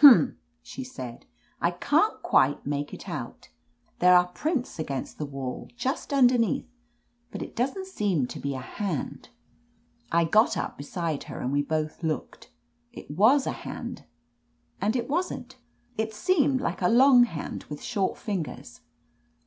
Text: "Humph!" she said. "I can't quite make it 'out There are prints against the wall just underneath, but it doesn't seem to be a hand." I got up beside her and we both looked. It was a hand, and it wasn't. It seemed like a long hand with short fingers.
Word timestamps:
"Humph!" 0.00 0.36
she 0.62 0.82
said. 0.82 1.26
"I 1.60 1.70
can't 1.70 2.22
quite 2.22 2.64
make 2.66 2.94
it 2.94 3.10
'out 3.10 3.50
There 3.98 4.16
are 4.16 4.28
prints 4.28 4.78
against 4.78 5.18
the 5.18 5.26
wall 5.26 5.68
just 5.76 6.14
underneath, 6.14 6.66
but 7.30 7.42
it 7.42 7.54
doesn't 7.54 7.86
seem 7.86 8.26
to 8.28 8.40
be 8.40 8.54
a 8.54 8.60
hand." 8.60 9.28
I 10.10 10.24
got 10.24 10.56
up 10.56 10.78
beside 10.78 11.24
her 11.24 11.40
and 11.42 11.52
we 11.52 11.60
both 11.60 12.02
looked. 12.02 12.50
It 12.94 13.10
was 13.10 13.46
a 13.46 13.52
hand, 13.52 14.04
and 14.80 14.96
it 14.96 15.10
wasn't. 15.10 15.56
It 15.98 16.14
seemed 16.14 16.62
like 16.62 16.80
a 16.80 16.88
long 16.88 17.24
hand 17.24 17.64
with 17.64 17.82
short 17.82 18.16
fingers. 18.16 18.80